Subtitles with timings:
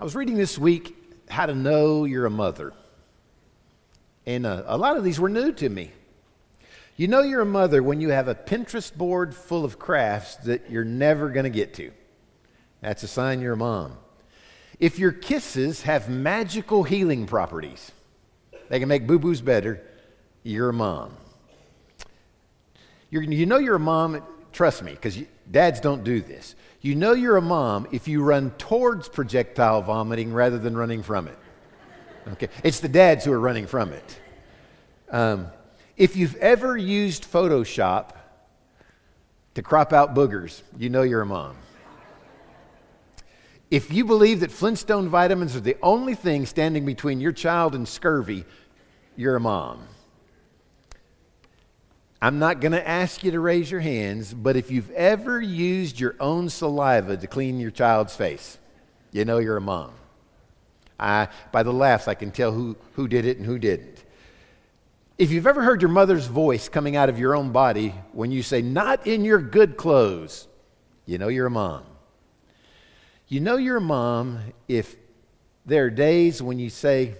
[0.00, 0.96] I was reading this week
[1.28, 2.72] how to know you're a mother.
[4.26, 5.90] And uh, a lot of these were new to me.
[6.96, 10.70] You know you're a mother when you have a Pinterest board full of crafts that
[10.70, 11.90] you're never going to get to.
[12.80, 13.96] That's a sign you're a mom.
[14.78, 17.90] If your kisses have magical healing properties,
[18.68, 19.82] they can make boo boos better,
[20.44, 21.16] you're a mom.
[23.10, 24.22] You're, you know you're a mom,
[24.52, 25.18] trust me, because
[25.50, 26.54] dads don't do this.
[26.80, 31.28] You know you're a mom if you run towards projectile vomiting rather than running from
[31.28, 31.38] it.
[32.32, 32.48] Okay?
[32.62, 34.20] It's the dads who are running from it.
[35.10, 35.48] Um,
[35.96, 38.10] if you've ever used Photoshop
[39.54, 41.56] to crop out boogers, you know you're a mom.
[43.70, 47.86] If you believe that Flintstone vitamins are the only thing standing between your child and
[47.86, 48.44] scurvy,
[49.16, 49.86] you're a mom.
[52.20, 56.00] I'm not going to ask you to raise your hands, but if you've ever used
[56.00, 58.58] your own saliva to clean your child's face,
[59.12, 59.92] you know you're a mom.
[60.98, 64.02] I, by the laughs, I can tell who, who did it and who didn't.
[65.16, 68.42] If you've ever heard your mother's voice coming out of your own body when you
[68.42, 70.48] say, not in your good clothes,
[71.06, 71.84] you know you're a mom.
[73.28, 74.96] You know you're a mom if
[75.66, 77.14] there are days when you say,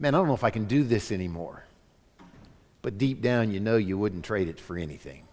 [0.00, 1.64] man, I don't know if I can do this anymore
[2.84, 5.26] but deep down you know you wouldn't trade it for anything.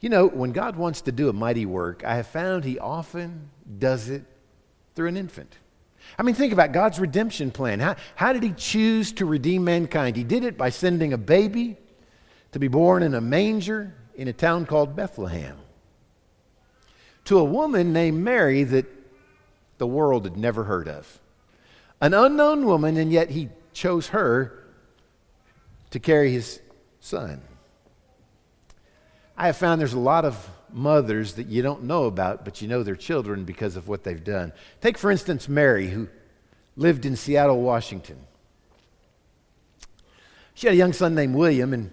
[0.00, 3.50] You know, when God wants to do a mighty work, I have found He often
[3.80, 4.22] does it
[4.94, 5.58] through an infant.
[6.16, 7.80] I mean, think about God's redemption plan.
[7.80, 10.14] How, how did He choose to redeem mankind?
[10.14, 11.76] He did it by sending a baby
[12.52, 15.56] to be born in a manger in a town called Bethlehem
[17.24, 18.86] to a woman named Mary that
[19.78, 21.18] the world had never heard of.
[22.00, 24.61] An unknown woman, and yet He chose her
[25.92, 26.60] to carry his
[27.00, 27.40] son.
[29.36, 32.68] I have found there's a lot of mothers that you don't know about, but you
[32.68, 34.52] know their children because of what they've done.
[34.80, 36.08] Take, for instance, Mary, who
[36.76, 38.18] lived in Seattle, Washington.
[40.54, 41.92] She had a young son named William, and,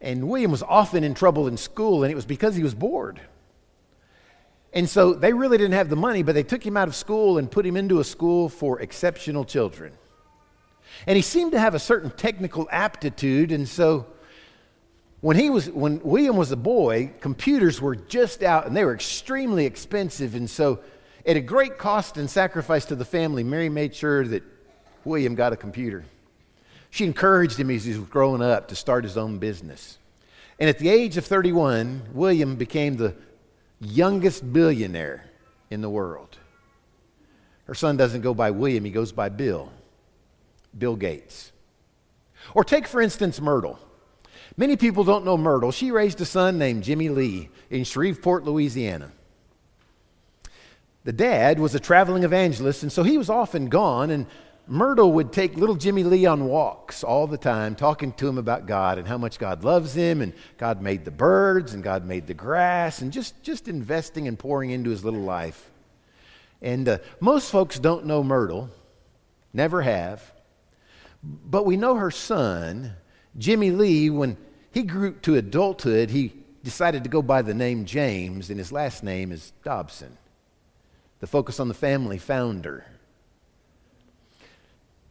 [0.00, 3.20] and William was often in trouble in school, and it was because he was bored.
[4.72, 7.38] And so they really didn't have the money, but they took him out of school
[7.38, 9.92] and put him into a school for exceptional children.
[11.06, 14.06] And he seemed to have a certain technical aptitude, and so
[15.20, 18.94] when he was when William was a boy, computers were just out and they were
[18.94, 20.80] extremely expensive, and so
[21.26, 24.42] at a great cost and sacrifice to the family, Mary made sure that
[25.04, 26.04] William got a computer.
[26.90, 29.98] She encouraged him as he was growing up to start his own business.
[30.58, 33.14] And at the age of 31, William became the
[33.80, 35.24] youngest billionaire
[35.70, 36.38] in the world.
[37.64, 39.70] Her son doesn't go by William, he goes by Bill.
[40.76, 41.52] Bill Gates.
[42.54, 43.78] Or take, for instance, Myrtle.
[44.56, 45.72] Many people don't know Myrtle.
[45.72, 49.12] She raised a son named Jimmy Lee in Shreveport, Louisiana.
[51.04, 54.26] The dad was a traveling evangelist, and so he was often gone, and
[54.66, 58.66] Myrtle would take little Jimmy Lee on walks all the time, talking to him about
[58.66, 62.26] God and how much God loves him, and God made the birds, and God made
[62.26, 65.70] the grass, and just, just investing and pouring into his little life.
[66.60, 68.68] And uh, most folks don't know Myrtle,
[69.54, 70.30] never have.
[71.22, 72.94] But we know her son,
[73.36, 74.36] Jimmy Lee, when
[74.70, 76.32] he grew to adulthood, he
[76.62, 80.16] decided to go by the name James, and his last name is Dobson,
[81.20, 82.84] the Focus on the Family founder.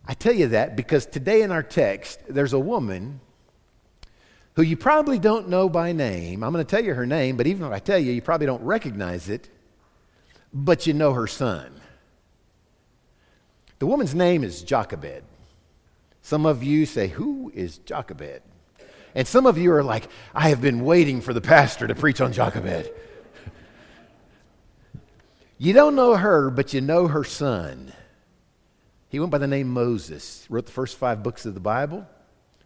[0.05, 3.19] I tell you that because today in our text, there's a woman
[4.55, 6.43] who you probably don't know by name.
[6.43, 8.47] I'm going to tell you her name, but even if I tell you, you probably
[8.47, 9.49] don't recognize it,
[10.51, 11.79] but you know her son.
[13.77, 15.23] The woman's name is Jochebed.
[16.29, 18.43] Some of you say, Who is Jochebed?
[19.15, 22.21] And some of you are like, I have been waiting for the pastor to preach
[22.21, 22.91] on Jochebed.
[25.57, 27.93] you don't know her, but you know her son.
[29.07, 32.07] He went by the name Moses, wrote the first five books of the Bible,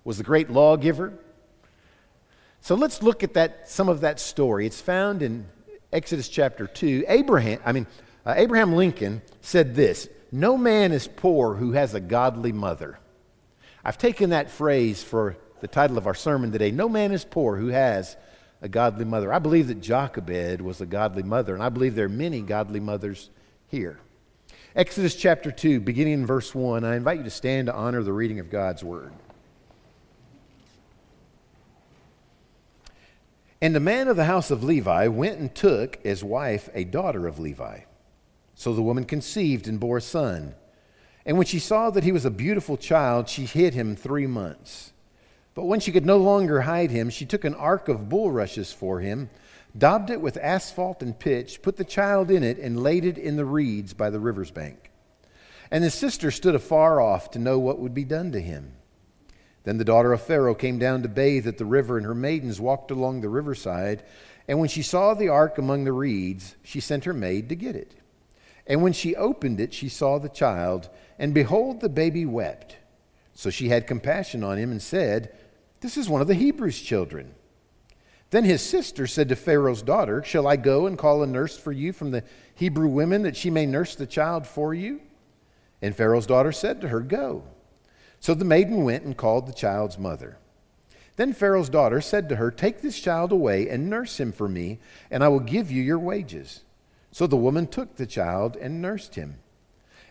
[0.04, 1.14] was the great lawgiver.
[2.60, 4.66] So let's look at that, some of that story.
[4.66, 5.46] It's found in
[5.94, 7.06] Exodus chapter 2.
[7.08, 7.88] Abraham, I mean,
[8.26, 13.00] uh, Abraham Lincoln said this No man is poor who has a godly mother.
[13.84, 17.58] I've taken that phrase for the title of our sermon today No man is poor
[17.58, 18.16] who has
[18.62, 19.34] a godly mother.
[19.34, 22.80] I believe that Jochebed was a godly mother, and I believe there are many godly
[22.80, 23.30] mothers
[23.68, 24.00] here.
[24.76, 28.14] Exodus chapter 2, beginning in verse 1, I invite you to stand to honor the
[28.14, 29.12] reading of God's word.
[33.62, 37.28] And a man of the house of Levi went and took as wife a daughter
[37.28, 37.82] of Levi.
[38.56, 40.56] So the woman conceived and bore a son.
[41.26, 44.92] And when she saw that he was a beautiful child, she hid him three months.
[45.56, 49.00] But when she could no longer hide him, she took an ark of bulrushes for
[49.00, 49.30] him,
[49.78, 53.38] daubed it with asphalt and pitch, put the child in it, and laid it in
[53.38, 54.92] the reeds by the river's bank.
[55.72, 58.74] And his sister stood afar off to know what would be done to him.
[59.64, 62.60] Then the daughter of Pharaoh came down to bathe at the river, and her maidens
[62.60, 64.04] walked along the riverside.
[64.48, 67.76] And when she saw the ark among the reeds, she sent her maid to get
[67.76, 67.96] it.
[68.68, 72.78] And when she opened it, she saw the child, and behold, the baby wept.
[73.34, 75.36] So she had compassion on him and said,
[75.82, 77.34] This is one of the Hebrews' children.
[78.30, 81.72] Then his sister said to Pharaoh's daughter, Shall I go and call a nurse for
[81.72, 82.24] you from the
[82.56, 85.02] Hebrew women that she may nurse the child for you?
[85.82, 87.44] And Pharaoh's daughter said to her, Go.
[88.20, 90.38] So the maiden went and called the child's mother.
[91.16, 94.80] Then Pharaoh's daughter said to her, Take this child away and nurse him for me,
[95.12, 96.62] and I will give you your wages.
[97.12, 99.36] So the woman took the child and nursed him.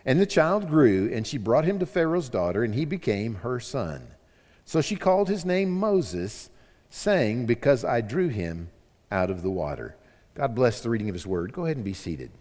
[0.05, 3.59] And the child grew, and she brought him to Pharaoh's daughter, and he became her
[3.59, 4.07] son.
[4.65, 6.49] So she called his name Moses,
[6.89, 8.69] saying, Because I drew him
[9.11, 9.95] out of the water.
[10.35, 11.53] God bless the reading of his word.
[11.53, 12.31] Go ahead and be seated.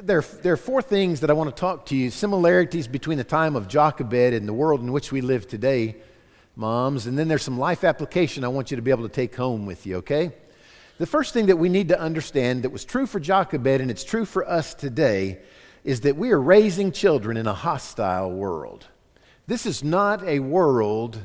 [0.00, 3.24] There, there are four things that I want to talk to you similarities between the
[3.24, 5.96] time of Jochebed and the world in which we live today,
[6.56, 7.06] moms.
[7.06, 9.66] And then there's some life application I want you to be able to take home
[9.66, 10.32] with you, okay?
[10.98, 14.02] The first thing that we need to understand that was true for Jochebed and it's
[14.02, 15.38] true for us today
[15.84, 18.84] is that we are raising children in a hostile world.
[19.46, 21.20] This is not a world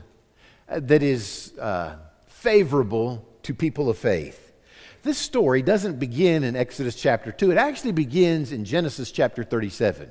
[0.69, 1.95] uh, that is uh,
[2.27, 4.53] favorable to people of faith.
[5.01, 10.07] This story doesn't begin in Exodus chapter 2, it actually begins in Genesis chapter 37.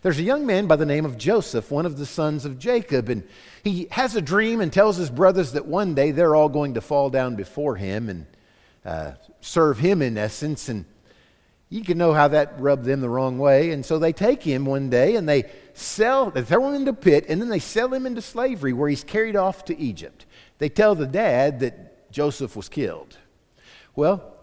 [0.00, 3.10] There's a young man by the name of Joseph, one of the sons of Jacob,
[3.10, 3.24] and
[3.62, 6.80] he has a dream and tells his brothers that one day they're all going to
[6.80, 8.26] fall down before him and
[8.84, 10.68] uh, serve him in essence.
[10.68, 10.84] And
[11.68, 13.70] you can know how that rubbed them the wrong way.
[13.70, 16.94] And so they take him one day and they sell, they throw him into a
[16.94, 20.26] pit, and then they sell him into slavery where he's carried off to Egypt.
[20.58, 23.16] They tell the dad that Joseph was killed.
[23.96, 24.36] Well,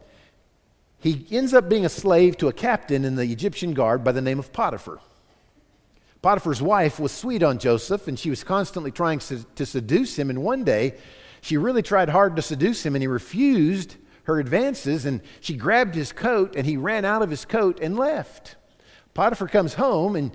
[0.99, 4.21] he ends up being a slave to a captain in the Egyptian guard by the
[4.21, 4.99] name of Potiphar.
[6.21, 10.29] Potiphar's wife was sweet on Joseph, and she was constantly trying to seduce him.
[10.29, 10.95] And one day,
[11.41, 13.95] she really tried hard to seduce him, and he refused
[14.29, 17.97] her advances, and she grabbed his coat, and he ran out of his coat and
[17.97, 18.55] left.
[19.15, 20.31] Potiphar comes home, and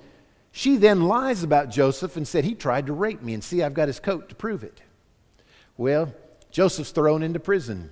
[0.51, 3.73] she then lies about Joseph and said, He tried to rape me, and see, I've
[3.73, 4.83] got his coat to prove it.
[5.77, 6.13] Well,
[6.51, 7.91] Joseph's thrown into prison.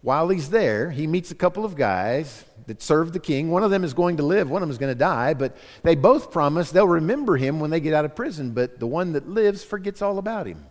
[0.00, 3.50] While he's there, he meets a couple of guys that serve the king.
[3.50, 5.56] One of them is going to live, one of them is going to die, but
[5.82, 9.12] they both promise they'll remember him when they get out of prison, but the one
[9.12, 10.64] that lives forgets all about him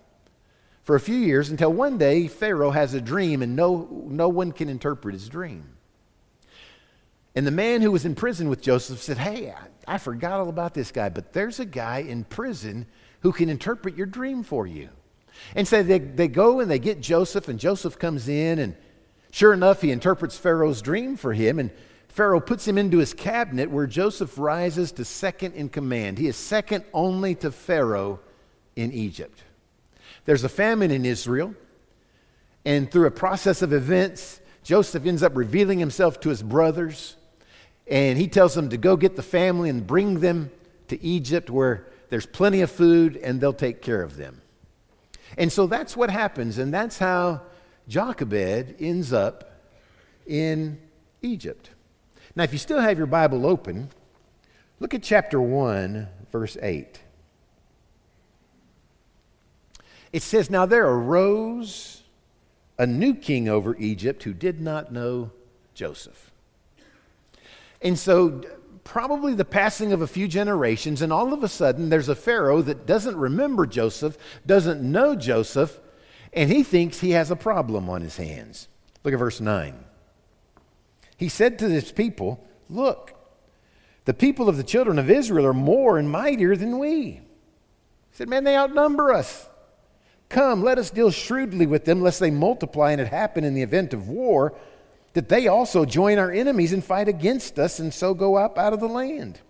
[0.84, 4.52] for a few years until one day Pharaoh has a dream and no, no one
[4.52, 5.70] can interpret his dream.
[7.36, 10.50] And the man who was in prison with Joseph said, Hey, I, I forgot all
[10.50, 12.86] about this guy, but there's a guy in prison
[13.22, 14.90] who can interpret your dream for you.
[15.56, 18.76] And so they, they go and they get Joseph, and Joseph comes in, and
[19.32, 21.58] sure enough, he interprets Pharaoh's dream for him.
[21.58, 21.72] And
[22.10, 26.20] Pharaoh puts him into his cabinet where Joseph rises to second in command.
[26.20, 28.20] He is second only to Pharaoh
[28.76, 29.43] in Egypt.
[30.26, 31.54] There's a famine in Israel,
[32.66, 37.18] and through a process of events, Joseph ends up revealing himself to his brothers,
[37.88, 40.50] and he tells them to go get the family and bring them
[40.88, 44.42] to Egypt where there's plenty of food and they'll take care of them.
[45.38, 47.42] And so that's what happens, and that's how
[47.88, 49.62] Jochebed ends up
[50.26, 50.80] in
[51.22, 51.70] Egypt.
[52.36, 53.90] Now, if you still have your Bible open,
[54.80, 57.00] look at chapter 1, verse 8.
[60.14, 62.04] It says, Now there arose
[62.78, 65.32] a new king over Egypt who did not know
[65.74, 66.32] Joseph.
[67.82, 68.44] And so,
[68.84, 72.62] probably the passing of a few generations, and all of a sudden, there's a Pharaoh
[72.62, 75.80] that doesn't remember Joseph, doesn't know Joseph,
[76.32, 78.68] and he thinks he has a problem on his hands.
[79.04, 79.84] Look at verse 9.
[81.18, 83.14] He said to his people, Look,
[84.06, 87.02] the people of the children of Israel are more and mightier than we.
[87.02, 87.22] He
[88.12, 89.50] said, Man, they outnumber us.
[90.34, 93.62] Come, let us deal shrewdly with them, lest they multiply and it happen in the
[93.62, 94.56] event of war,
[95.14, 98.74] that they also join our enemies and fight against us, and so go up out
[98.74, 99.42] of the land.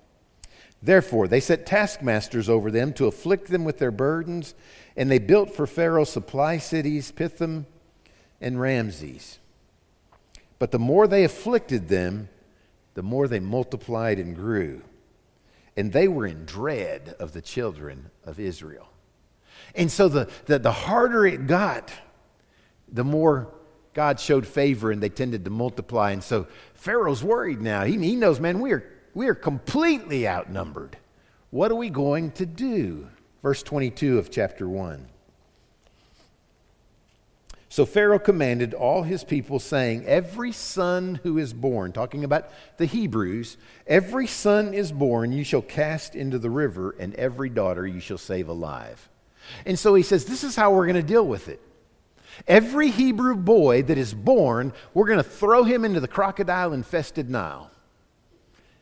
[0.82, 4.56] Therefore, they set taskmasters over them to afflict them with their burdens,
[4.98, 7.66] and they built for Pharaoh supply cities, Pithom
[8.42, 9.40] and Ramses.
[10.60, 12.28] But the more they afflicted them,
[12.96, 14.82] the more they multiplied and grew.
[15.78, 18.90] And they were in dread of the children of Israel.
[19.76, 21.92] And so the, the, the harder it got,
[22.92, 23.54] the more
[23.94, 26.12] God showed favor and they tended to multiply.
[26.12, 27.84] And so Pharaoh's worried now.
[27.84, 30.98] He, he knows, man, we are, we are completely outnumbered.
[31.52, 33.08] What are we going to do?
[33.42, 35.08] Verse 22 of chapter 1.
[37.74, 42.86] So Pharaoh commanded all his people, saying, Every son who is born, talking about the
[42.86, 48.00] Hebrews, every son is born you shall cast into the river, and every daughter you
[48.00, 49.10] shall save alive.
[49.66, 51.62] And so he says, This is how we're going to deal with it.
[52.48, 57.30] Every Hebrew boy that is born, we're going to throw him into the crocodile infested
[57.30, 57.70] Nile.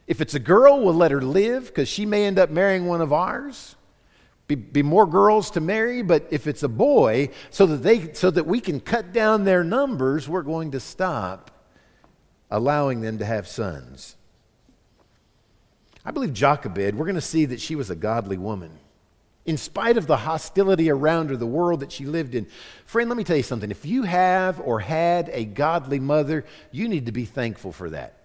[0.08, 3.02] If it's a girl, we'll let her live because she may end up marrying one
[3.02, 3.76] of ours
[4.52, 8.30] be, be more girls to marry, but if it's a boy, so that, they, so
[8.30, 11.52] that we can cut down their numbers, we're going to stop
[12.50, 14.18] allowing them to have sons.
[16.04, 18.78] I believe Jochebed, we're going to see that she was a godly woman.
[19.46, 22.46] In spite of the hostility around her, the world that she lived in.
[22.86, 23.72] Friend, let me tell you something.
[23.72, 28.18] If you have or had a godly mother, you need to be thankful for that.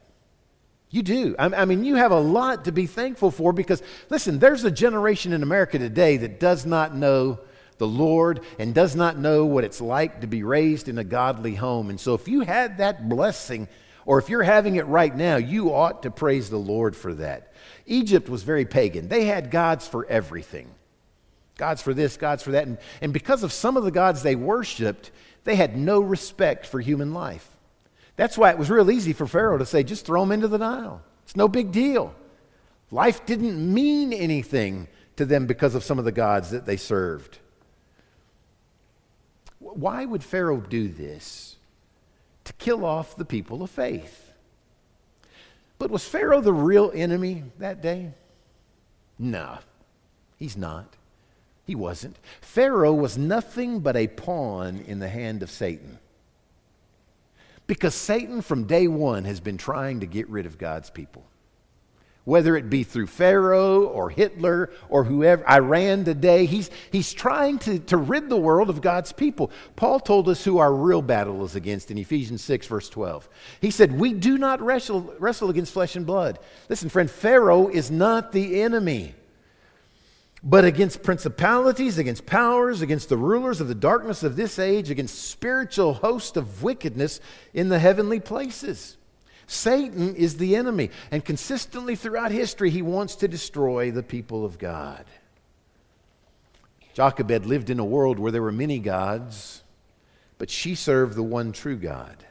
[0.91, 1.35] You do.
[1.39, 5.33] I mean, you have a lot to be thankful for because, listen, there's a generation
[5.33, 7.41] in America today that does not know
[7.79, 11.55] the Lord and does not know what it's like to be raised in a godly
[11.55, 11.91] home.
[11.91, 13.69] And so, if you had that blessing,
[14.05, 17.53] or if you're having it right now, you ought to praise the Lord for that.
[17.87, 20.71] Egypt was very pagan, they had gods for everything
[21.57, 22.67] gods for this, gods for that.
[22.67, 25.11] And, and because of some of the gods they worshiped,
[25.45, 27.49] they had no respect for human life.
[28.17, 30.59] That's why it was real easy for Pharaoh to say, just throw them into the
[30.59, 31.03] Nile.
[31.25, 32.15] It's no big deal.
[32.91, 37.39] Life didn't mean anything to them because of some of the gods that they served.
[39.59, 41.57] Why would Pharaoh do this?
[42.45, 44.33] To kill off the people of faith.
[45.79, 48.13] But was Pharaoh the real enemy that day?
[49.19, 49.59] No,
[50.37, 50.95] he's not.
[51.67, 52.17] He wasn't.
[52.41, 55.99] Pharaoh was nothing but a pawn in the hand of Satan.
[57.67, 61.27] Because Satan, from day one, has been trying to get rid of God's people.
[62.23, 67.79] Whether it be through Pharaoh or Hitler or whoever, Iran today, he's, he's trying to,
[67.81, 69.51] to rid the world of God's people.
[69.75, 73.29] Paul told us who our real battle is against in Ephesians 6, verse 12.
[73.61, 76.39] He said, We do not wrestle, wrestle against flesh and blood.
[76.69, 79.15] Listen, friend, Pharaoh is not the enemy
[80.43, 85.29] but against principalities, against powers, against the rulers of the darkness of this age, against
[85.29, 87.21] spiritual hosts of wickedness
[87.53, 88.97] in the heavenly places.
[89.47, 94.59] Satan is the enemy, and consistently throughout history, he wants to destroy the people of
[94.59, 95.05] God.
[96.95, 99.63] Jochebed lived in a world where there were many gods,
[100.39, 102.25] but she served the one true God.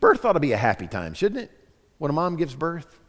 [0.00, 1.50] Birth ought to be a happy time, shouldn't it?
[1.98, 3.00] When a mom gives birth.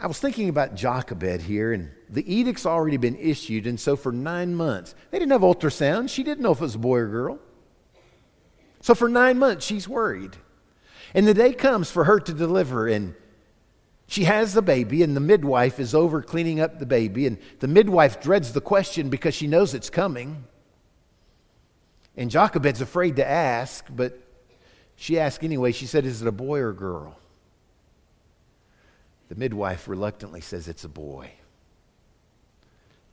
[0.00, 4.12] I was thinking about Jochebed here, and the edict's already been issued, and so for
[4.12, 6.08] nine months, they didn't have ultrasound.
[6.08, 7.38] She didn't know if it was a boy or girl.
[8.80, 10.36] So for nine months, she's worried.
[11.12, 13.14] And the day comes for her to deliver, and
[14.06, 17.68] she has the baby, and the midwife is over cleaning up the baby, and the
[17.68, 20.44] midwife dreads the question because she knows it's coming.
[22.16, 24.18] And Jochebed's afraid to ask, but
[24.96, 25.72] she asked anyway.
[25.72, 27.18] She said, Is it a boy or a girl?
[29.30, 31.30] The midwife reluctantly says it's a boy.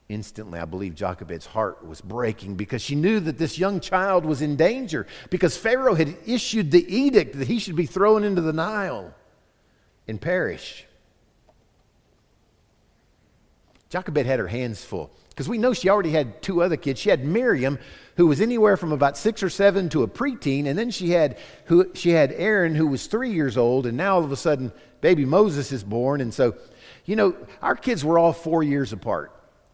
[0.10, 4.42] Instantly, I believe Jochebed's heart was breaking because she knew that this young child was
[4.42, 8.52] in danger because Pharaoh had issued the edict that he should be thrown into the
[8.52, 9.14] Nile
[10.08, 10.86] and perish.
[13.90, 17.00] Jochebed had her hands full because we know she already had two other kids.
[17.00, 17.78] She had Miriam,
[18.16, 21.38] who was anywhere from about six or seven to a preteen, and then she had
[21.66, 24.72] who she had Aaron, who was three years old, and now all of a sudden
[25.02, 26.22] baby Moses is born.
[26.22, 26.56] And so,
[27.06, 29.34] you know, our kids were all four years apart.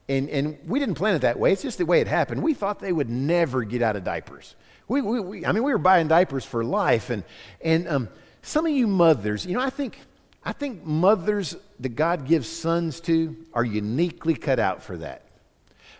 [0.09, 1.53] And, and we didn't plan it that way.
[1.53, 2.43] It's just the way it happened.
[2.43, 4.55] We thought they would never get out of diapers.
[4.87, 7.09] We, we, we I mean, we were buying diapers for life.
[7.09, 7.23] And,
[7.61, 8.09] and um,
[8.41, 9.97] some of you mothers, you know, I think,
[10.43, 15.21] I think mothers that God gives sons to are uniquely cut out for that.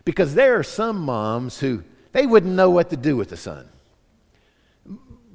[0.05, 3.69] Because there are some moms who, they wouldn't know what to do with the son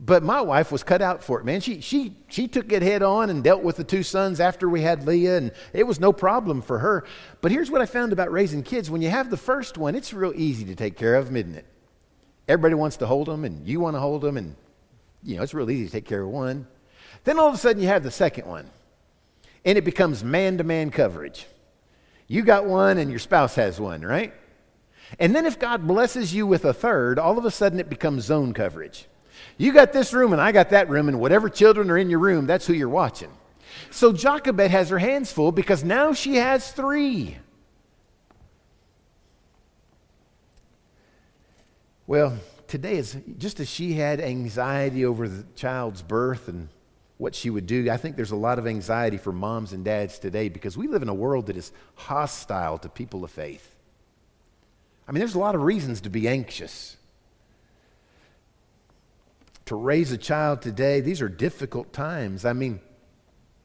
[0.09, 1.61] but my wife was cut out for it, man.
[1.61, 4.81] She, she, she took it head on and dealt with the two sons after we
[4.81, 7.05] had Leah, and it was no problem for her.
[7.43, 10.15] But here's what I found about raising kids when you have the first one, it's
[10.15, 11.67] real easy to take care of them, isn't it?
[12.49, 14.57] Everybody wants to hold them, and you want to hold them, and
[15.23, 16.67] you know, it's real easy to take care of one.
[17.25, 18.71] Then all of a sudden, you have the second one,
[19.67, 21.45] and it becomes man to man coverage.
[22.29, 24.33] You got one, and your spouse has one, right?
[25.19, 28.25] And then if God blesses you with a third, all of a sudden it becomes
[28.25, 29.07] zone coverage.
[29.57, 32.21] You got this room and I got that room, and whatever children are in your
[32.21, 33.31] room, that's who you're watching.
[33.91, 37.37] So Jochebed has her hands full because now she has three.
[42.07, 46.69] Well, today is just as she had anxiety over the child's birth and
[47.19, 47.91] what she would do.
[47.91, 51.03] I think there's a lot of anxiety for moms and dads today because we live
[51.03, 53.75] in a world that is hostile to people of faith.
[55.07, 56.98] I mean, there's a lot of reasons to be anxious.
[59.69, 62.47] To raise a child today, these are difficult times.
[62.47, 62.81] I mean,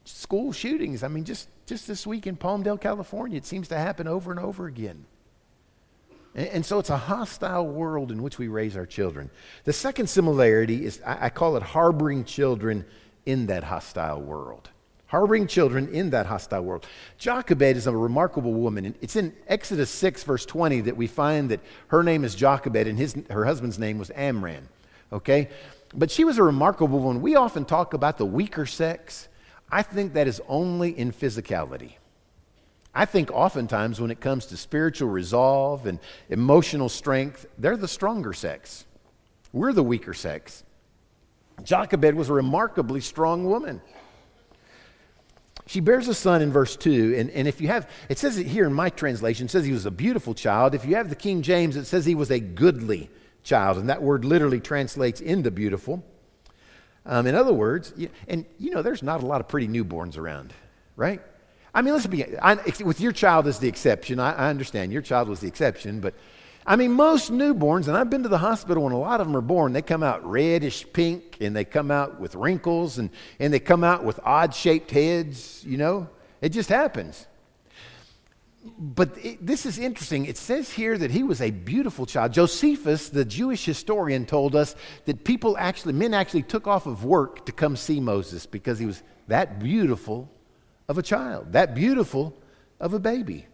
[0.04, 4.06] school shootings, I mean, just, just this week in Palmdale, California, it seems to happen
[4.06, 5.06] over and over again.
[6.36, 9.30] And, and so it's a hostile world in which we raise our children.
[9.64, 12.86] The second similarity is I, I call it harboring children
[13.26, 14.70] in that hostile world
[15.08, 16.88] harboring children in that hostile world.
[17.20, 18.96] Jochebed is a remarkable woman.
[19.00, 22.98] It's in Exodus 6, verse 20, that we find that her name is Jochebed and
[22.98, 24.68] his, her husband's name was Amram.
[25.14, 25.50] Okay?
[25.94, 27.22] But she was a remarkable woman.
[27.22, 29.28] We often talk about the weaker sex.
[29.72, 31.94] I think that is only in physicality.
[32.96, 38.34] I think oftentimes when it comes to spiritual resolve and emotional strength, they're the stronger
[38.34, 38.86] sex.
[39.52, 40.64] We're the weaker sex.
[41.64, 43.82] Jochebed was a remarkably strong woman.
[45.66, 47.16] She bears a son in verse 2.
[47.18, 49.72] And, and if you have, it says it here in my translation, it says he
[49.72, 50.76] was a beautiful child.
[50.76, 53.10] If you have the King James, it says he was a goodly
[53.44, 53.78] child.
[53.78, 56.04] And that word literally translates into beautiful.
[57.06, 57.94] Um, in other words,
[58.28, 60.54] and you know, there's not a lot of pretty newborns around,
[60.96, 61.22] right?
[61.74, 65.02] I mean, let's be, I, with your child as the exception, I, I understand your
[65.02, 66.14] child was the exception, but
[66.66, 69.36] I mean, most newborns, and I've been to the hospital when a lot of them
[69.36, 73.10] are born, they come out reddish pink and they come out with wrinkles and,
[73.40, 76.08] and they come out with odd shaped heads, you know?
[76.42, 77.28] It just happens.
[78.64, 80.26] But it, this is interesting.
[80.26, 82.32] It says here that he was a beautiful child.
[82.32, 87.46] Josephus, the Jewish historian, told us that people actually, men actually took off of work
[87.46, 90.32] to come see Moses because he was that beautiful
[90.88, 92.38] of a child, that beautiful
[92.80, 93.48] of a baby.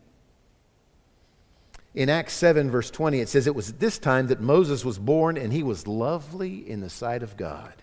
[1.95, 4.99] In Acts 7, verse 20, it says, It was at this time that Moses was
[4.99, 7.73] born, and he was lovely in the sight of God.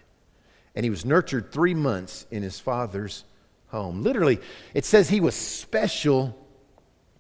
[0.77, 3.25] And he was nurtured three months in his father's
[3.69, 4.03] home.
[4.03, 4.39] Literally,
[4.75, 6.39] it says he was special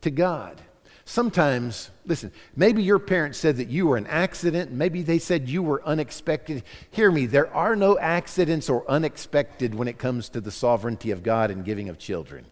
[0.06, 0.62] to God.
[1.04, 4.70] Sometimes, listen, maybe your parents said that you were an accident.
[4.72, 6.62] Maybe they said you were unexpected.
[6.90, 11.22] Hear me, there are no accidents or unexpected when it comes to the sovereignty of
[11.22, 12.46] God and giving of children.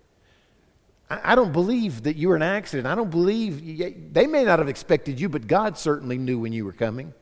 [1.08, 2.88] I don't believe that you were an accident.
[2.88, 6.64] I don't believe they may not have expected you, but God certainly knew when you
[6.64, 7.12] were coming.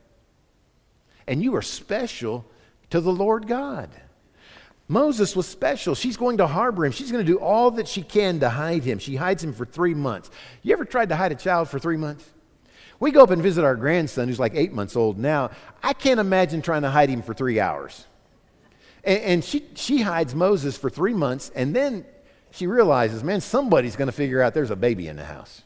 [1.27, 2.47] And you are special
[2.91, 3.91] to the Lord God.
[4.93, 5.95] Moses was special.
[5.95, 6.93] She's going to harbor him.
[6.93, 8.99] She's going to do all that she can to hide him.
[8.99, 10.31] She hides him for three months.
[10.63, 12.29] You ever tried to hide a child for three months?
[13.01, 15.51] We go up and visit our grandson, who's like eight months old now.
[15.83, 18.07] I can't imagine trying to hide him for three hours.
[19.03, 22.05] And, and she, she hides Moses for three months, and then
[22.51, 25.63] she realizes, man, somebody's going to figure out there's a baby in the house.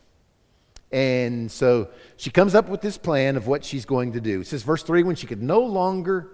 [0.92, 4.42] And so she comes up with this plan of what she's going to do.
[4.42, 6.30] It says, verse 3 when she could no longer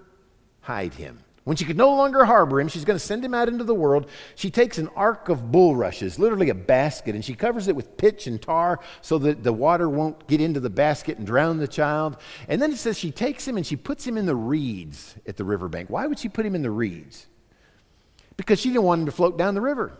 [0.60, 3.48] hide him, when she could no longer harbor him, she's going to send him out
[3.48, 4.08] into the world.
[4.36, 8.28] She takes an ark of bulrushes, literally a basket, and she covers it with pitch
[8.28, 12.16] and tar so that the water won't get into the basket and drown the child.
[12.46, 15.36] And then it says she takes him and she puts him in the reeds at
[15.36, 15.90] the riverbank.
[15.90, 17.26] Why would she put him in the reeds?
[18.36, 19.98] Because she didn't want him to float down the river.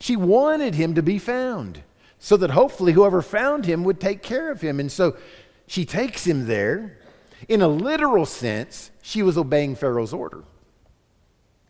[0.00, 1.82] She wanted him to be found
[2.18, 4.80] so that hopefully whoever found him would take care of him.
[4.80, 5.18] And so
[5.66, 6.98] she takes him there.
[7.46, 10.44] In a literal sense, she was obeying Pharaoh's order.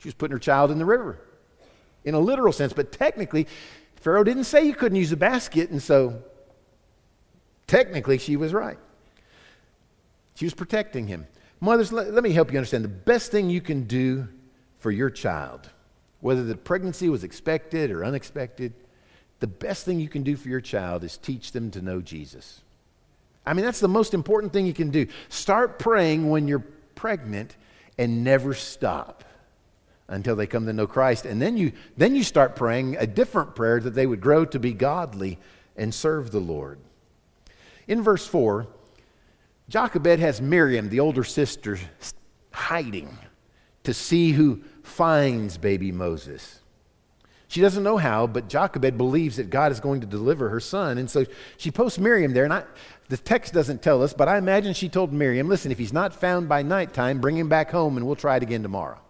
[0.02, 1.18] She was putting her child in the river
[2.04, 2.72] in a literal sense.
[2.72, 3.46] But technically,
[3.96, 6.22] Pharaoh didn't say you couldn't use a basket, and so
[7.66, 8.78] technically she was right.
[10.34, 11.26] She was protecting him.
[11.60, 14.28] Mothers, let, let me help you understand the best thing you can do
[14.78, 15.70] for your child
[16.22, 18.72] whether the pregnancy was expected or unexpected,
[19.40, 22.62] the best thing you can do for your child is teach them to know Jesus.
[23.44, 25.08] I mean, that's the most important thing you can do.
[25.28, 27.56] Start praying when you're pregnant
[27.98, 29.24] and never stop
[30.12, 31.25] until they come to know Christ.
[31.25, 34.59] And then you, then you start praying a different prayer that they would grow to
[34.59, 35.38] be godly
[35.77, 36.79] and serve the Lord.
[37.88, 38.66] In verse 4,
[39.68, 41.79] Jochebed has Miriam, the older sister,
[42.53, 43.16] hiding
[43.85, 46.61] to see who finds baby Moses.
[47.48, 50.98] She doesn't know how, but Jochebed believes that God is going to deliver her son.
[50.98, 51.25] And so
[51.57, 52.44] she posts Miriam there.
[52.44, 52.64] And I,
[53.09, 56.14] the text doesn't tell us, but I imagine she told Miriam, listen, if he's not
[56.14, 59.01] found by nighttime, bring him back home and we'll try it again tomorrow.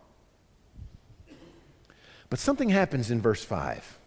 [2.33, 3.99] But something happens in verse 5.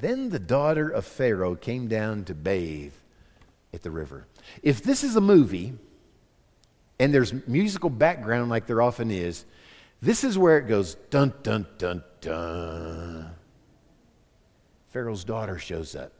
[0.00, 2.94] Then the daughter of Pharaoh came down to bathe
[3.72, 4.26] at the river.
[4.64, 5.74] If this is a movie
[6.98, 9.44] and there's musical background like there often is,
[10.02, 13.30] this is where it goes dun, dun, dun, dun.
[14.88, 16.10] Pharaoh's daughter shows up.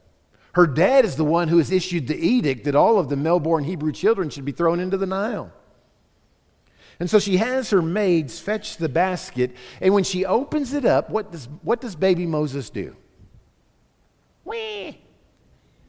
[0.53, 3.41] Her dad is the one who has issued the edict that all of the male
[3.41, 5.51] born Hebrew children should be thrown into the Nile.
[6.99, 11.09] And so she has her maids fetch the basket, and when she opens it up,
[11.09, 12.95] what does, what does baby Moses do?
[14.43, 14.99] Wee!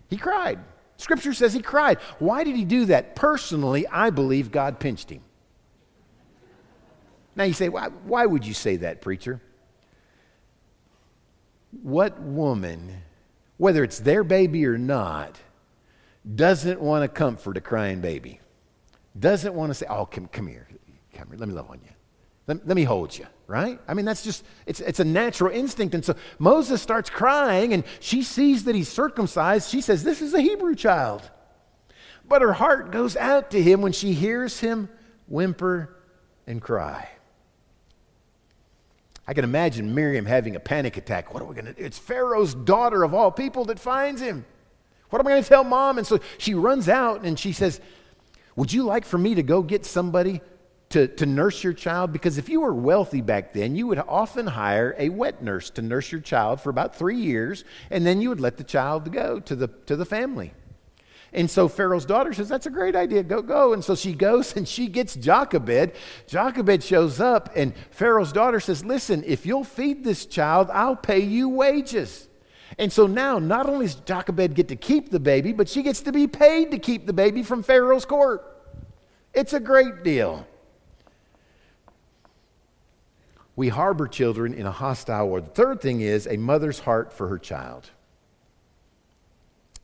[0.08, 0.60] He cried.
[0.98, 1.98] Scripture says he cried.
[2.18, 3.16] Why did he do that?
[3.16, 5.22] Personally, I believe God pinched him.
[7.34, 9.40] Now you say, why, why would you say that, preacher?
[11.82, 13.02] What woman,
[13.56, 15.40] whether it's their baby or not,
[16.34, 18.40] doesn't want to comfort a crying baby?
[19.18, 20.68] Doesn't want to say, oh, come, come here,
[21.20, 21.90] come here, let me love on you.
[22.46, 23.78] Let, let me hold you, right?
[23.86, 25.94] I mean, that's just, it's, it's a natural instinct.
[25.94, 29.70] And so Moses starts crying and she sees that he's circumcised.
[29.70, 31.30] She says, This is a Hebrew child.
[32.28, 34.88] But her heart goes out to him when she hears him
[35.28, 35.96] whimper
[36.46, 37.08] and cry.
[39.26, 41.32] I can imagine Miriam having a panic attack.
[41.32, 41.84] What are we going to do?
[41.84, 44.44] It's Pharaoh's daughter of all people that finds him.
[45.10, 45.98] What am I going to tell mom?
[45.98, 47.80] And so she runs out and she says,
[48.56, 50.40] Would you like for me to go get somebody
[50.90, 52.12] to, to nurse your child?
[52.12, 55.82] Because if you were wealthy back then, you would often hire a wet nurse to
[55.82, 59.40] nurse your child for about three years, and then you would let the child go
[59.40, 60.52] to the, to the family.
[61.32, 63.22] And so Pharaoh's daughter says, That's a great idea.
[63.22, 63.72] Go, go.
[63.72, 65.92] And so she goes and she gets Jochebed.
[66.26, 71.20] Jochebed shows up, and Pharaoh's daughter says, Listen, if you'll feed this child, I'll pay
[71.20, 72.28] you wages.
[72.78, 76.00] And so now, not only does Jochebed get to keep the baby, but she gets
[76.02, 78.46] to be paid to keep the baby from Pharaoh's court.
[79.34, 80.46] It's a great deal.
[83.60, 85.48] We harbor children in a hostile world.
[85.48, 87.90] The third thing is a mother's heart for her child.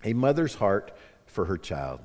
[0.02, 2.00] A mother's heart for her child.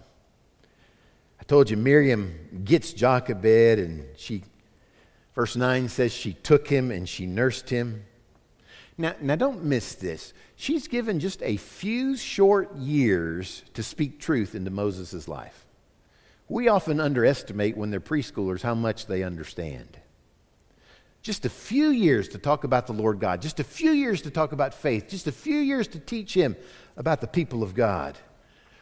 [1.39, 4.43] I told you Miriam gets Jochebed, and she,
[5.33, 8.03] verse 9 says she took him and she nursed him.
[8.97, 10.33] Now, now don't miss this.
[10.57, 15.65] She's given just a few short years to speak truth into Moses' life.
[16.49, 20.00] We often underestimate when they're preschoolers how much they understand.
[21.21, 24.31] Just a few years to talk about the Lord God, just a few years to
[24.31, 26.55] talk about faith, just a few years to teach him
[26.97, 28.17] about the people of God.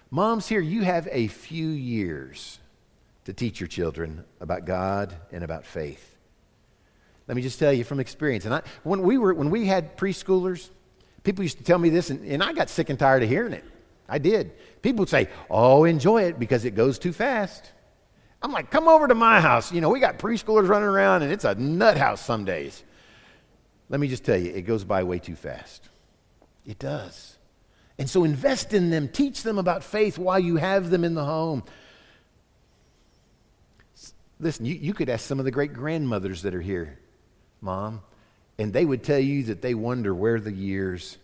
[0.10, 2.60] Moms here, you have a few years
[3.26, 6.16] to teach your children about God and about faith.
[7.28, 8.46] Let me just tell you from experience.
[8.46, 10.70] And I, when, we were, when we had preschoolers,
[11.24, 13.54] people used to tell me this, and, and I got sick and tired of hearing
[13.54, 13.64] it.
[14.08, 14.52] I did.
[14.82, 17.72] People would say, Oh, enjoy it because it goes too fast.
[18.42, 19.72] I'm like, come over to my house.
[19.72, 22.84] You know, we got preschoolers running around and it's a nut house some days.
[23.90, 25.90] Let me just tell you, it goes by way too fast.
[26.66, 27.38] It does.
[27.98, 31.26] And so invest in them, teach them about faith while you have them in the
[31.26, 31.64] home.
[34.40, 36.98] Listen, you, you could ask some of the great grandmothers that are here,
[37.60, 38.02] Mom,
[38.58, 41.18] and they would tell you that they wonder where the years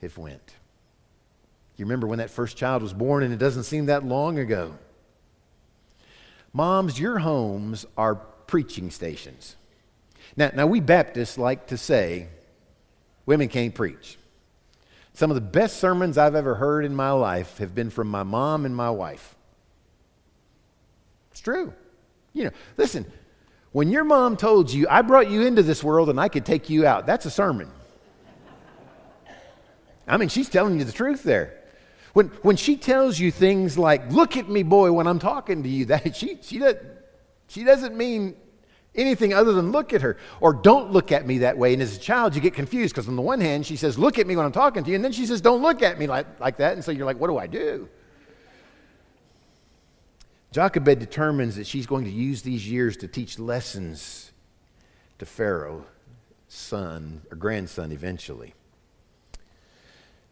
[0.00, 0.54] have went.
[1.76, 4.72] You remember when that first child was born, and it doesn't seem that long ago.
[6.52, 9.56] Moms, your homes are preaching stations.
[10.36, 12.28] Now, now we Baptists like to say
[13.26, 14.18] women can't preach.
[15.14, 18.22] Some of the best sermons I've ever heard in my life have been from my
[18.22, 19.34] mom and my wife.
[21.30, 21.72] It's true.
[22.32, 23.10] You know, listen,
[23.72, 26.70] when your mom told you, I brought you into this world and I could take
[26.70, 27.70] you out, that's a sermon.
[30.06, 31.61] I mean, she's telling you the truth there.
[32.12, 35.68] When, when she tells you things like, look at me, boy, when I'm talking to
[35.68, 36.76] you, that she, she, does,
[37.48, 38.34] she doesn't mean
[38.94, 41.72] anything other than look at her or don't look at me that way.
[41.72, 44.18] And as a child, you get confused because on the one hand, she says, look
[44.18, 44.96] at me when I'm talking to you.
[44.96, 46.74] And then she says, don't look at me like, like that.
[46.74, 47.88] And so you're like, what do I do?
[50.52, 54.32] Jochebed determines that she's going to use these years to teach lessons
[55.18, 55.86] to Pharaoh,
[56.48, 58.52] son or grandson eventually.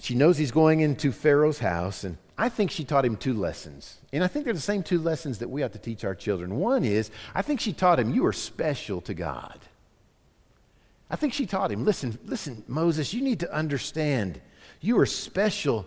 [0.00, 3.98] She knows he's going into Pharaoh's house, and I think she taught him two lessons.
[4.14, 6.56] And I think they're the same two lessons that we ought to teach our children.
[6.56, 9.58] One is, I think she taught him, you are special to God.
[11.10, 14.40] I think she taught him, listen, listen, Moses, you need to understand
[14.80, 15.86] you are special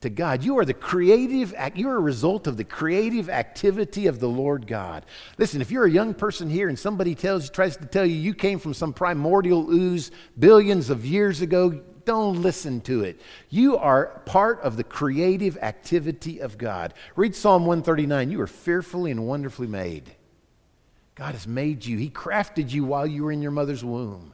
[0.00, 0.42] to God.
[0.42, 4.66] You are the creative, you are a result of the creative activity of the Lord
[4.66, 5.06] God.
[5.38, 8.34] Listen, if you're a young person here and somebody tells, tries to tell you you
[8.34, 13.20] came from some primordial ooze billions of years ago, don't listen to it.
[13.50, 16.94] You are part of the creative activity of God.
[17.16, 18.30] Read Psalm 139.
[18.30, 20.14] You are fearfully and wonderfully made.
[21.14, 24.32] God has made you, He crafted you while you were in your mother's womb.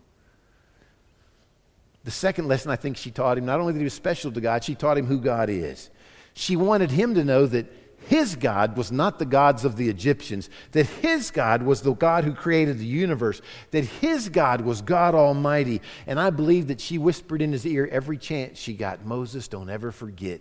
[2.04, 4.40] The second lesson I think she taught him, not only that he was special to
[4.40, 5.90] God, she taught him who God is.
[6.32, 7.66] She wanted him to know that
[8.06, 12.24] his God was not the gods of the Egyptians, that his God was the God
[12.24, 15.80] who created the universe, that his God was God Almighty.
[16.06, 19.70] And I believe that she whispered in his ear every chance she got Moses, don't
[19.70, 20.40] ever forget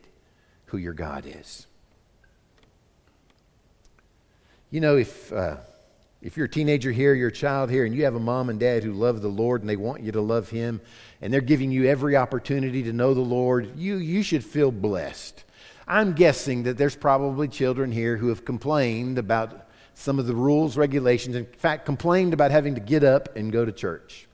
[0.66, 1.68] who your God is.
[4.72, 5.58] You know, if, uh,
[6.22, 8.60] if you're a teenager here, you're a child here, and you have a mom and
[8.60, 10.80] dad who love the Lord and they want you to love him,
[11.22, 15.44] and they're giving you every opportunity to know the Lord, you, you should feel blessed.
[15.90, 20.78] I'm guessing that there's probably children here who have complained about some of the rules,
[20.78, 24.28] regulations, in fact, complained about having to get up and go to church.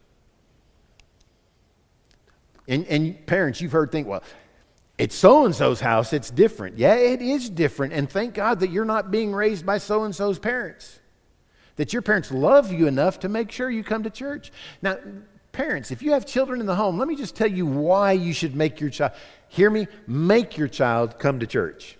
[2.68, 4.22] And, and parents, you've heard think, well,
[4.98, 6.78] it's so and so's house, it's different.
[6.78, 7.94] Yeah, it is different.
[7.94, 11.00] And thank God that you're not being raised by so and so's parents.
[11.78, 14.52] That your parents love you enough to make sure you come to church.
[14.82, 14.98] Now,
[15.56, 18.34] parents, if you have children in the home, let me just tell you why you
[18.34, 19.14] should make your child,
[19.48, 21.98] hear me, make your child come to church.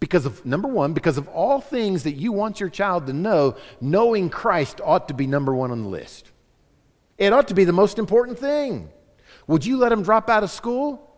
[0.00, 3.56] Because of, number one, because of all things that you want your child to know,
[3.80, 6.32] knowing Christ ought to be number one on the list.
[7.18, 8.90] It ought to be the most important thing.
[9.46, 11.08] Would you let him drop out of school?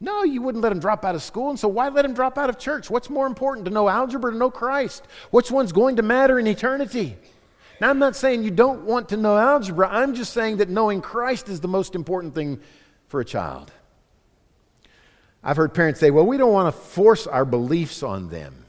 [0.00, 1.50] No, you wouldn't let him drop out of school.
[1.50, 2.90] And so why let him drop out of church?
[2.90, 5.04] What's more important, to know algebra to know Christ?
[5.30, 7.16] Which one's going to matter in eternity?
[7.80, 9.88] Now, I'm not saying you don't want to know algebra.
[9.88, 12.60] I'm just saying that knowing Christ is the most important thing
[13.08, 13.72] for a child.
[15.42, 18.64] I've heard parents say, well, we don't want to force our beliefs on them.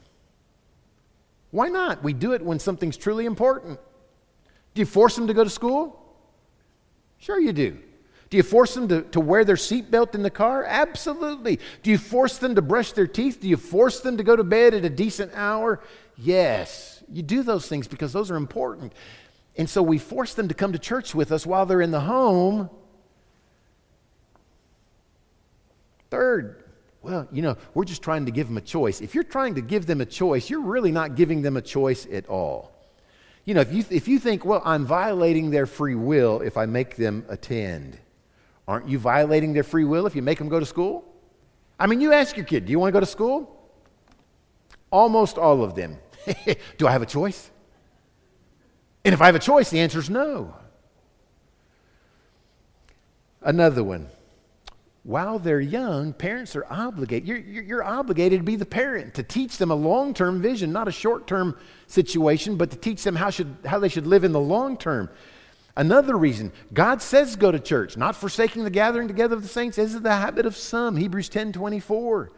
[1.50, 2.02] Why not?
[2.02, 3.80] We do it when something's truly important.
[4.74, 6.02] Do you force them to go to school?
[7.18, 7.78] Sure, you do.
[8.28, 10.64] Do you force them to, to wear their seatbelt in the car?
[10.64, 11.60] Absolutely.
[11.82, 13.40] Do you force them to brush their teeth?
[13.40, 15.80] Do you force them to go to bed at a decent hour?
[16.18, 16.95] Yes.
[17.12, 18.92] You do those things because those are important.
[19.56, 22.00] And so we force them to come to church with us while they're in the
[22.00, 22.68] home.
[26.10, 26.64] Third,
[27.02, 29.00] well, you know, we're just trying to give them a choice.
[29.00, 32.06] If you're trying to give them a choice, you're really not giving them a choice
[32.10, 32.72] at all.
[33.44, 36.66] You know, if you, if you think, well, I'm violating their free will if I
[36.66, 37.96] make them attend,
[38.66, 41.04] aren't you violating their free will if you make them go to school?
[41.78, 43.70] I mean, you ask your kid, do you want to go to school?
[44.90, 45.98] Almost all of them.
[46.78, 47.50] do I have a choice?
[49.04, 50.54] And if I have a choice, the answer is no.
[53.42, 54.08] Another one
[55.06, 59.56] while they're young, parents are obligated, you're, you're, obligated to be the parent, to teach
[59.56, 63.30] them a long term vision, not a short term situation, but to teach them how,
[63.30, 65.08] should, how they should live in the long term.
[65.76, 69.78] Another reason, God says go to church, not forsaking the gathering together of the saints,
[69.78, 72.32] is the habit of some, Hebrews 10 24.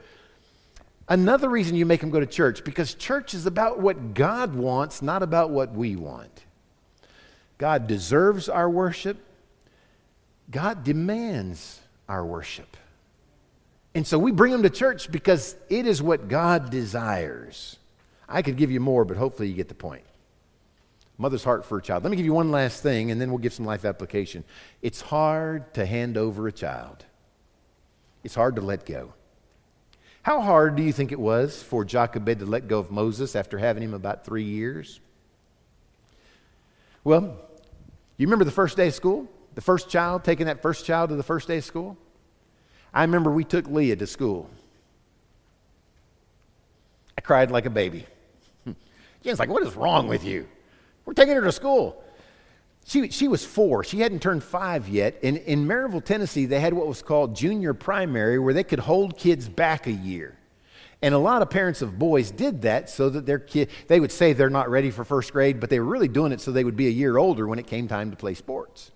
[1.08, 5.00] Another reason you make them go to church, because church is about what God wants,
[5.00, 6.44] not about what we want.
[7.56, 9.16] God deserves our worship,
[10.50, 12.76] God demands our worship.
[13.94, 17.76] And so we bring them to church because it is what God desires.
[18.28, 20.04] I could give you more, but hopefully you get the point.
[21.16, 22.04] Mother's heart for a child.
[22.04, 24.44] Let me give you one last thing, and then we'll give some life application.
[24.82, 27.04] It's hard to hand over a child,
[28.22, 29.14] it's hard to let go.
[30.22, 33.58] How hard do you think it was for Jochebed to let go of Moses after
[33.58, 35.00] having him about three years?
[37.04, 37.36] Well,
[38.16, 39.28] you remember the first day of school?
[39.54, 41.96] The first child, taking that first child to the first day of school.
[42.92, 44.50] I remember we took Leah to school.
[47.16, 48.06] I cried like a baby.
[49.22, 50.48] Jen's like, What is wrong with you?
[51.04, 52.02] We're taking her to school.
[52.88, 53.84] She, she was four.
[53.84, 55.18] She hadn't turned five yet.
[55.22, 59.18] And in Maryville, Tennessee, they had what was called junior primary, where they could hold
[59.18, 60.38] kids back a year.
[61.02, 64.10] And a lot of parents of boys did that so that their kid, they would
[64.10, 66.64] say they're not ready for first grade, but they were really doing it so they
[66.64, 68.90] would be a year older when it came time to play sports.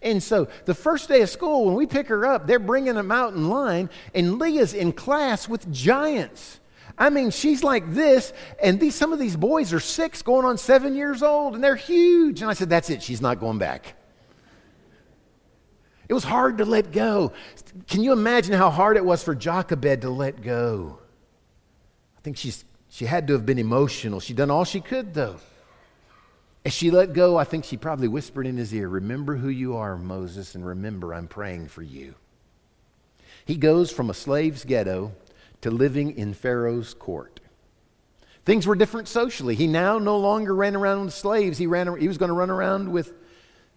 [0.00, 3.10] And so the first day of school, when we pick her up, they're bringing them
[3.10, 6.60] out in line, and Leah's in class with giants.
[6.98, 10.58] I mean, she's like this, and these, some of these boys are six, going on
[10.58, 12.42] seven years old, and they're huge.
[12.42, 13.94] And I said, That's it, she's not going back.
[16.08, 17.32] It was hard to let go.
[17.88, 20.98] Can you imagine how hard it was for Jochebed to let go?
[22.18, 24.20] I think she's, she had to have been emotional.
[24.20, 25.36] She'd done all she could, though.
[26.64, 29.76] As she let go, I think she probably whispered in his ear, Remember who you
[29.76, 32.14] are, Moses, and remember I'm praying for you.
[33.44, 35.12] He goes from a slave's ghetto
[35.62, 37.40] to living in Pharaoh's court.
[38.44, 39.54] Things were different socially.
[39.54, 42.50] He now no longer ran around with slaves, he, ran, he was going to run
[42.50, 43.14] around with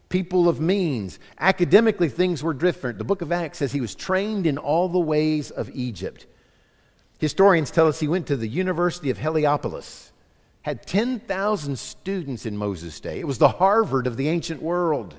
[0.09, 1.19] people of means.
[1.39, 2.97] Academically, things were different.
[2.97, 6.25] The book of Acts says he was trained in all the ways of Egypt.
[7.19, 10.11] Historians tell us he went to the University of Heliopolis
[10.65, 13.19] had 10,000 students in Moses' day.
[13.19, 15.13] It was the Harvard of the ancient world.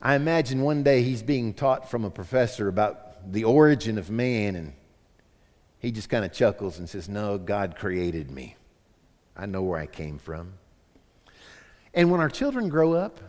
[0.00, 4.56] I imagine one day he's being taught from a professor about the origin of man,
[4.56, 4.72] and
[5.78, 8.56] he just kind of chuckles and says, No, God created me.
[9.36, 10.54] I know where I came from.
[11.94, 13.20] And when our children grow up,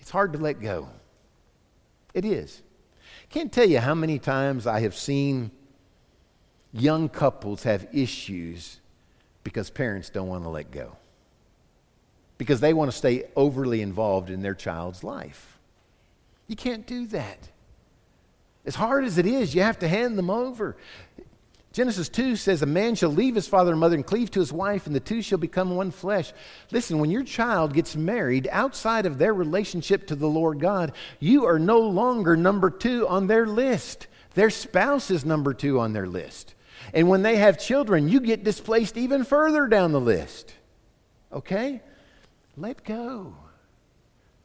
[0.00, 0.88] it's hard to let go.
[2.14, 2.62] It is.
[3.28, 5.50] Can't tell you how many times I have seen
[6.72, 8.80] young couples have issues
[9.44, 10.96] because parents don't want to let go.
[12.38, 15.58] Because they want to stay overly involved in their child's life.
[16.46, 17.48] You can't do that.
[18.64, 20.76] As hard as it is, you have to hand them over.
[21.72, 24.52] Genesis 2 says, A man shall leave his father and mother and cleave to his
[24.52, 26.32] wife, and the two shall become one flesh.
[26.72, 31.46] Listen, when your child gets married outside of their relationship to the Lord God, you
[31.46, 34.08] are no longer number two on their list.
[34.34, 36.54] Their spouse is number two on their list.
[36.92, 40.54] And when they have children, you get displaced even further down the list.
[41.32, 41.82] Okay?
[42.56, 43.34] Let go.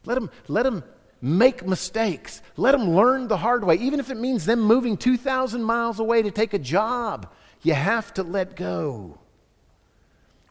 [0.04, 0.84] Let them, let them
[1.26, 2.40] make mistakes.
[2.56, 6.22] Let them learn the hard way, even if it means them moving 2,000 miles away
[6.22, 7.32] to take a job.
[7.62, 9.18] You have to let go.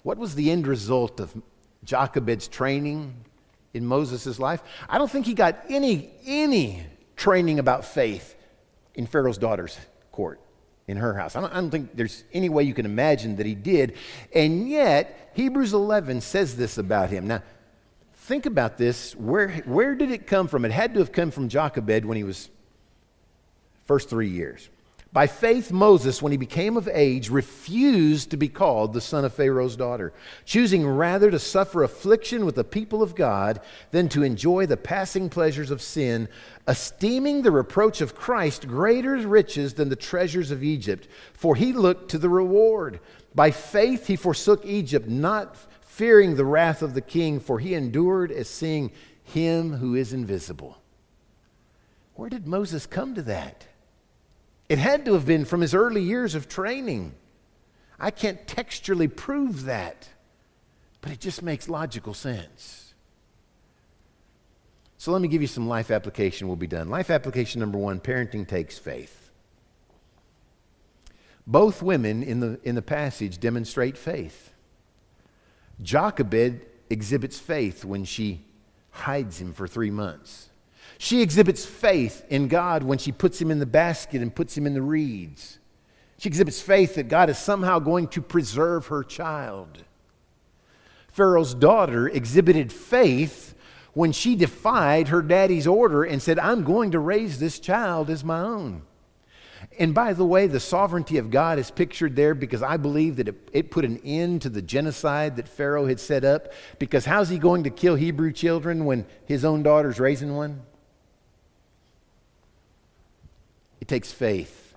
[0.04, 1.34] What was the end result of
[1.86, 3.14] Jochebed's training
[3.74, 4.62] in Moses' life?
[4.90, 6.84] I don't think he got any, any
[7.16, 8.36] training about faith
[8.96, 9.78] in Pharaoh's daughter's
[10.12, 10.42] court,
[10.88, 11.38] in her house.
[11.38, 13.96] I don't, I don't think there's any way you can imagine that he did.
[14.34, 17.28] And yet, Hebrews 11 says this about him.
[17.28, 17.44] Now,
[18.26, 19.16] think about this.
[19.16, 20.66] Where, where did it come from?
[20.66, 22.50] It had to have come from Jochebed when he was
[23.86, 24.70] first three years.
[25.14, 29.34] By faith, Moses, when he became of age, refused to be called the son of
[29.34, 30.12] Pharaoh's daughter,
[30.44, 33.62] choosing rather to suffer affliction with the people of God
[33.92, 36.28] than to enjoy the passing pleasures of sin,
[36.68, 42.10] esteeming the reproach of Christ greater riches than the treasures of Egypt, for he looked
[42.12, 43.00] to the reward.
[43.34, 45.56] By faith, he forsook Egypt, not
[45.96, 48.92] fearing the wrath of the king, for he endured as seeing
[49.24, 50.78] him who is invisible.
[52.16, 53.66] Where did Moses come to that?
[54.68, 57.14] It had to have been from his early years of training.
[57.98, 60.10] I can't textually prove that,
[61.00, 62.94] but it just makes logical sense.
[64.98, 66.48] So let me give you some life application.
[66.48, 66.90] We'll be done.
[66.90, 69.32] Life application number one parenting takes faith.
[71.48, 74.52] Both women in the, in the passage demonstrate faith.
[75.82, 78.46] Jochebed exhibits faith when she
[78.92, 80.50] hides him for three months.
[80.98, 84.66] She exhibits faith in God when she puts him in the basket and puts him
[84.66, 85.60] in the reeds.
[86.18, 89.84] She exhibits faith that God is somehow going to preserve her child.
[91.10, 93.56] Pharaoh's daughter exhibited faith
[93.94, 98.24] when she defied her daddy's order and said, I'm going to raise this child as
[98.24, 98.84] my own.
[99.78, 103.28] And by the way, the sovereignty of God is pictured there because I believe that
[103.28, 106.54] it, it, put an end to the genocide that Pharaoh had set up.
[106.80, 110.62] Because how's he going to kill Hebrew children when his own daughter's raising one?
[113.82, 114.76] It takes faith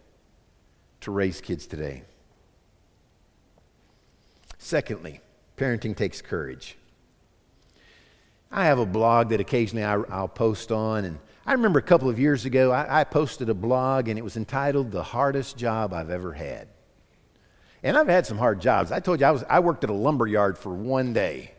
[1.00, 2.02] to raise kids today.
[4.58, 5.20] Secondly,
[5.56, 6.76] parenting takes courage.
[8.50, 12.11] I have a blog that occasionally I, will post on, and I remember a couple
[12.11, 15.94] of years ago, I, I, posted a blog and it was entitled The Hardest Job
[15.94, 16.68] I've Ever Had.
[17.82, 18.92] And I've had some hard jobs.
[18.92, 21.52] I told you I, was, I worked at a lumber yard for one day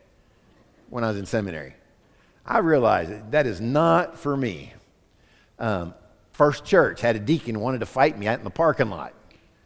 [0.92, 1.74] when I was in seminary.
[2.46, 4.74] I realized that, that is not for me.
[5.58, 5.96] Um,
[6.34, 9.16] First Church had a deacon wanted to fight me out in the parking lot.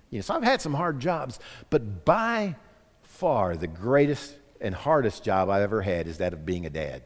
[0.10, 1.38] You know, so I've had some hard jobs,
[1.70, 2.56] but by
[3.02, 7.04] far the greatest and hardest job I've ever had is that of being a dad.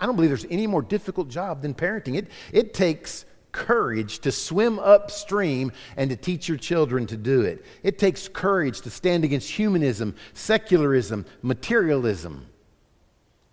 [0.00, 2.16] I don't believe there's any more difficult job than parenting.
[2.16, 7.64] It, it takes courage to swim upstream and to teach your children to do it.
[7.82, 12.46] It takes courage to stand against humanism, secularism, materialism.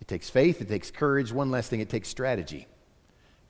[0.00, 1.32] It takes faith, it takes courage.
[1.32, 2.66] One last thing, it takes strategy.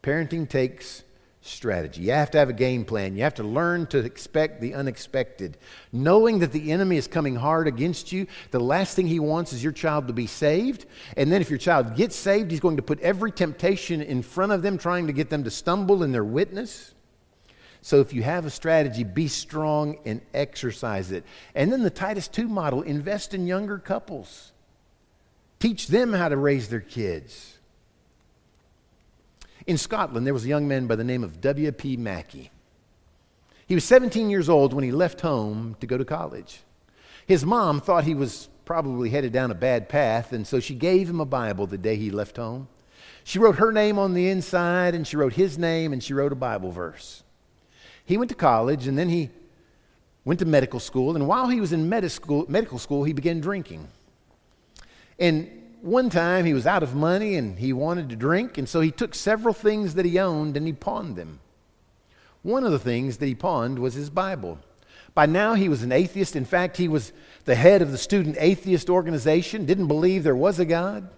[0.02, 1.02] Parenting takes
[1.46, 2.02] strategy.
[2.02, 3.16] You have to have a game plan.
[3.16, 5.56] You have to learn to expect the unexpected.
[5.92, 9.62] Knowing that the enemy is coming hard against you, the last thing he wants is
[9.62, 10.86] your child to be saved.
[11.16, 14.52] And then if your child gets saved, he's going to put every temptation in front
[14.52, 16.94] of them, trying to get them to stumble in their witness.
[17.82, 21.24] So if you have a strategy, be strong and exercise it.
[21.54, 24.52] And then the Titus 2 model invest in younger couples,
[25.60, 27.55] teach them how to raise their kids.
[29.66, 31.96] In Scotland, there was a young man by the name of W.P.
[31.96, 32.50] Mackay.
[33.66, 36.60] He was 17 years old when he left home to go to college.
[37.26, 41.10] His mom thought he was probably headed down a bad path, and so she gave
[41.10, 42.68] him a Bible the day he left home.
[43.24, 46.30] She wrote her name on the inside, and she wrote his name, and she wrote
[46.30, 47.24] a Bible verse.
[48.04, 49.30] He went to college, and then he
[50.24, 53.88] went to medical school, and while he was in medical school, he began drinking.
[55.18, 55.50] And
[55.86, 58.90] one time he was out of money and he wanted to drink, and so he
[58.90, 61.38] took several things that he owned and he pawned them.
[62.42, 64.58] One of the things that he pawned was his Bible.
[65.14, 66.36] By now, he was an atheist.
[66.36, 67.12] In fact, he was
[67.44, 71.08] the head of the student atheist organization, didn't believe there was a God.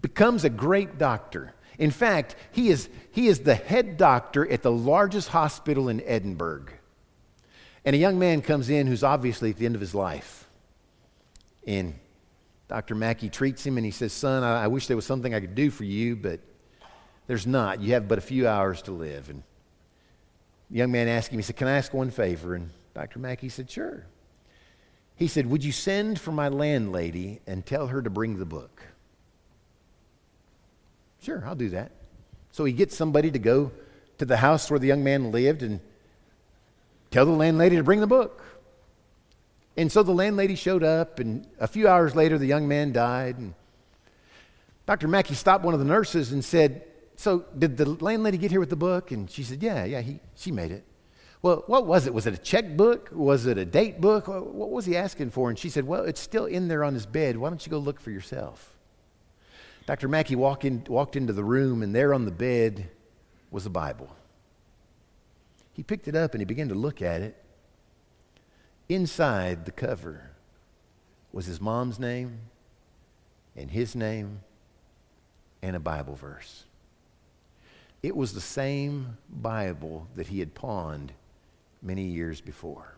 [0.00, 1.52] Becomes a great doctor.
[1.78, 6.66] In fact, he is, he is the head doctor at the largest hospital in Edinburgh.
[7.84, 10.46] And a young man comes in who's obviously at the end of his life.
[11.66, 11.94] And
[12.70, 12.94] Dr.
[12.94, 15.56] Mackay treats him and he says, Son, I, I wish there was something I could
[15.56, 16.38] do for you, but
[17.26, 17.80] there's not.
[17.80, 19.28] You have but a few hours to live.
[19.28, 19.42] And
[20.70, 22.54] The young man asked him, he said, Can I ask one favor?
[22.54, 23.18] And Dr.
[23.18, 24.06] Mackay said, Sure.
[25.16, 28.80] He said, Would you send for my landlady and tell her to bring the book?
[31.20, 31.90] Sure, I'll do that.
[32.52, 33.72] So he gets somebody to go
[34.18, 35.80] to the house where the young man lived and
[37.10, 38.44] tell the landlady to bring the book.
[39.76, 43.38] And so the landlady showed up, and a few hours later, the young man died.
[43.38, 43.54] And
[44.86, 45.08] Dr.
[45.08, 46.84] Mackay stopped one of the nurses and said,
[47.16, 49.10] So, did the landlady get here with the book?
[49.12, 50.84] And she said, Yeah, yeah, he, she made it.
[51.42, 52.12] Well, what was it?
[52.12, 53.08] Was it a checkbook?
[53.12, 54.26] Was it a date book?
[54.28, 55.48] What was he asking for?
[55.48, 57.36] And she said, Well, it's still in there on his bed.
[57.36, 58.76] Why don't you go look for yourself?
[59.86, 60.08] Dr.
[60.08, 62.90] Mackay walk in, walked into the room, and there on the bed
[63.50, 64.14] was a Bible.
[65.72, 67.42] He picked it up and he began to look at it.
[68.90, 70.30] Inside the cover
[71.32, 72.40] was his mom's name
[73.54, 74.40] and his name
[75.62, 76.64] and a Bible verse.
[78.02, 81.12] It was the same Bible that he had pawned
[81.80, 82.96] many years before.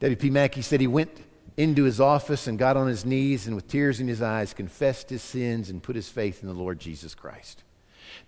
[0.00, 0.28] W.P.
[0.28, 1.22] Mackay said he went
[1.56, 5.08] into his office and got on his knees and with tears in his eyes confessed
[5.08, 7.62] his sins and put his faith in the Lord Jesus Christ.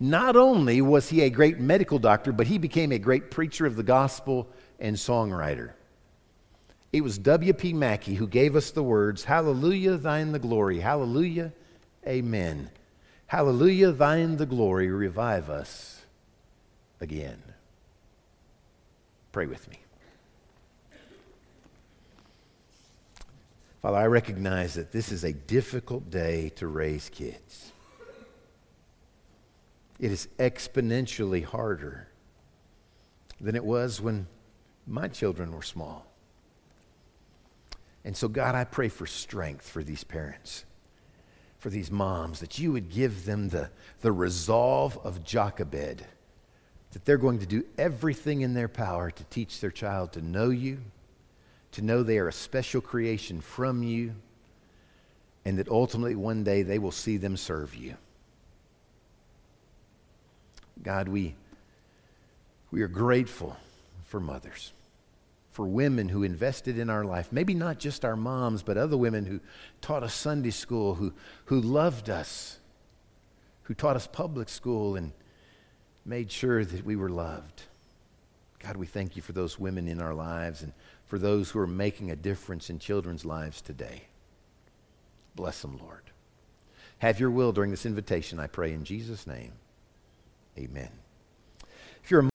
[0.00, 3.76] Not only was he a great medical doctor, but he became a great preacher of
[3.76, 4.48] the gospel
[4.78, 5.72] and songwriter.
[6.92, 7.72] It was W.P.
[7.72, 10.80] Mackay who gave us the words, Hallelujah, thine the glory.
[10.80, 11.52] Hallelujah,
[12.06, 12.70] amen.
[13.26, 14.88] Hallelujah, thine the glory.
[14.88, 16.02] Revive us
[17.00, 17.42] again.
[19.32, 19.78] Pray with me.
[23.82, 27.72] Father, I recognize that this is a difficult day to raise kids.
[30.00, 32.08] It is exponentially harder
[33.40, 34.26] than it was when
[34.86, 36.06] my children were small.
[38.04, 40.64] And so, God, I pray for strength for these parents,
[41.58, 43.70] for these moms, that you would give them the,
[44.00, 46.04] the resolve of Jochebed,
[46.92, 50.50] that they're going to do everything in their power to teach their child to know
[50.50, 50.78] you
[51.76, 54.14] to know they are a special creation from you,
[55.44, 57.94] and that ultimately one day they will see them serve you.
[60.82, 61.34] God, we,
[62.70, 63.58] we are grateful
[64.06, 64.72] for mothers,
[65.56, 67.32] for women who invested in our life.
[67.32, 69.40] Maybe not just our moms, but other women who
[69.80, 71.14] taught us Sunday school, who,
[71.46, 72.58] who loved us,
[73.62, 75.12] who taught us public school, and
[76.04, 77.62] made sure that we were loved.
[78.58, 80.74] God, we thank you for those women in our lives and
[81.06, 84.02] for those who are making a difference in children's lives today.
[85.36, 86.02] Bless them, Lord.
[86.98, 89.52] Have your will during this invitation, I pray in Jesus' name.
[90.58, 90.90] Amen.
[92.04, 92.24] If you're a